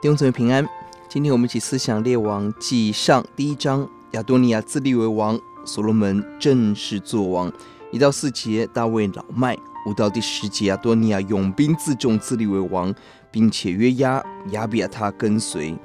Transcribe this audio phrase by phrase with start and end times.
[0.00, 0.64] 弟兄姊妹平安，
[1.08, 3.88] 今天我们一起思想列王记上第一章。
[4.12, 7.52] 亚多尼亚自立为王，所罗门正式作王。
[7.90, 9.56] 一到四节，大卫老迈；
[9.86, 12.94] 五到第十节，亚多尼亚拥兵自重，自立为王，
[13.32, 15.76] 并且约押、亚比亚他跟随。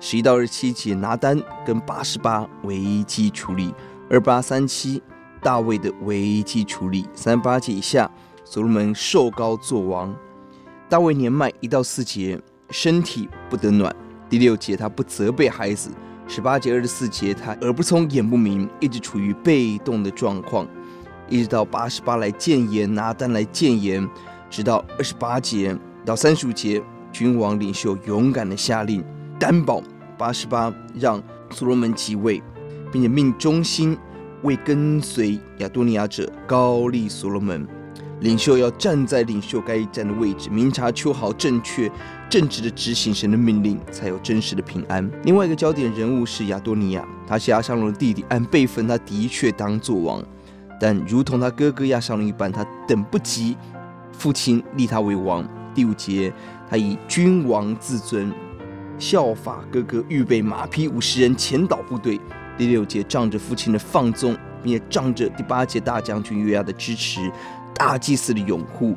[0.00, 3.74] 十一到二十七节，拿单跟八十八危机处理；
[4.08, 5.02] 二八三七，
[5.42, 8.10] 大卫的危机处理；三八节以下，
[8.42, 10.16] 所罗门受膏作王。
[10.88, 12.40] 大卫年迈，一到四节，
[12.74, 13.88] 身体不得暖；
[14.28, 15.92] 第六节，他不责备孩子。
[16.26, 20.66] 十八节、二十四节，他耳不聪、眼不明，一直处于被动的状况，
[21.28, 24.04] 一直到八十八来谏言，拿单来谏言，
[24.50, 29.04] 直到二十八节到三十五节，君王领袖勇敢的下令
[29.38, 29.80] 担保
[30.18, 32.42] 八十八让所罗门即位，
[32.90, 33.96] 并且命忠心
[34.42, 37.64] 为跟随亚多尼亚者高立所罗门。
[38.24, 41.90] 领袖要站在领袖该站的位置，明察秋毫，正确
[42.30, 45.08] 正直的执行神的命令，才有真实的平安。
[45.24, 50.24] 另外一个焦点人物是亚多尼亚，他是亚沙龙的弟弟，按辈分他的确当做王，
[50.80, 53.54] 但如同他哥哥亚沙龙一般，他等不及
[54.10, 55.46] 父亲立他为王。
[55.74, 56.32] 第五节，
[56.66, 58.32] 他以君王自尊，
[58.98, 62.18] 效法哥哥，预备马匹五十人前导部队。
[62.56, 67.30] 第六节，仗着父亲的放纵，并且仗着第八节大将军约押的支持。
[67.74, 68.96] 大祭司的拥护，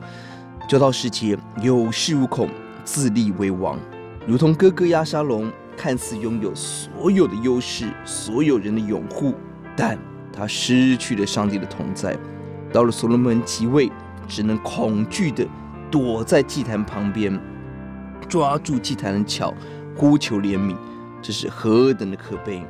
[0.68, 2.50] 九到十节有恃无恐，
[2.84, 3.78] 自立为王，
[4.26, 9.34] 如同哥哥亚沙龙，看似拥有所有的优势，所有人的拥护，
[9.76, 9.98] 但
[10.32, 12.18] 他失去了上帝的同在。
[12.72, 13.92] 到了所罗门即位，
[14.28, 15.48] 只能恐惧地
[15.90, 17.40] 躲在祭坛旁边，
[18.28, 19.54] 抓住祭坛的巧，
[19.96, 20.76] 呼求怜悯。
[21.22, 22.64] 这是何等的可悲！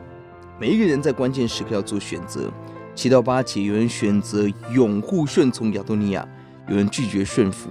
[0.59, 2.49] 每一个人在关键时刻要做选择。
[2.97, 6.27] 七到八节，有人选择拥护顺从亚多尼亚，
[6.67, 7.69] 有人拒绝顺服。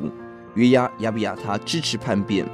[0.54, 2.46] 约押、亚比亚他支持叛变。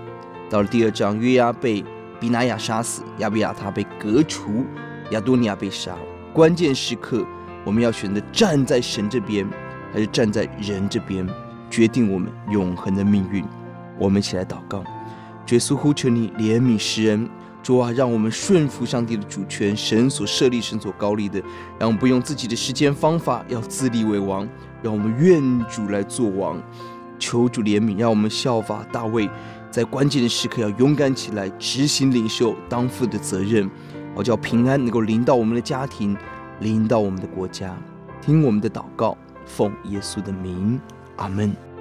[0.49, 1.85] 到了第二章，约押被
[2.19, 4.65] 比拿雅杀死，亚比亚他被革除，
[5.11, 5.95] 亚多尼亚被杀。
[6.33, 7.23] 关键时刻，
[7.63, 9.47] 我们要选择站在神这边，
[9.93, 11.29] 还是站在人这边，
[11.69, 13.45] 决定我们永恒的命运。
[13.99, 14.83] 我们一起来祷告：
[15.51, 17.29] 耶稣，呼求你怜悯世人。
[17.63, 21.39] 主啊，让我们顺服上帝的主权，神所设立、神所高立的，
[21.79, 24.49] 让我们不用自己的时间方法，要自立为王。
[24.83, 26.61] 让我们愿主来做王，
[27.17, 29.31] 求主怜悯，让我们效法大卫，
[29.71, 33.71] 在关键的时刻要勇敢起来，执行领袖当负的责任，
[34.17, 36.17] 好叫平安能够临到我们的家庭，
[36.59, 37.77] 临到我们的国家。
[38.21, 40.81] 听我们的祷告，奉耶稣的名，
[41.17, 41.72] 阿门。